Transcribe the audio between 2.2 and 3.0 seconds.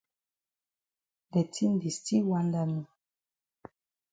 wanda me.